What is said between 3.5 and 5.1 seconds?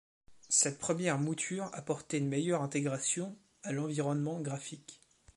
à l'environnement graphique.